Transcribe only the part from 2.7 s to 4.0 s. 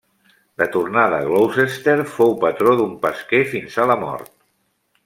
d'un pesquer fins a